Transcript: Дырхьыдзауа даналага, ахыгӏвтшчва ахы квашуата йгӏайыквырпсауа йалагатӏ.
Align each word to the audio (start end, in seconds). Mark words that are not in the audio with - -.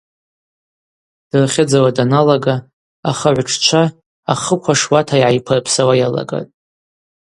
Дырхьыдзауа 1.29 1.91
даналага, 1.97 2.55
ахыгӏвтшчва 3.09 3.83
ахы 4.31 4.55
квашуата 4.61 5.15
йгӏайыквырпсауа 5.19 5.93
йалагатӏ. 5.97 6.51